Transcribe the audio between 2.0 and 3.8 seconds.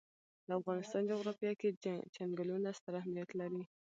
چنګلونه ستر اهمیت لري.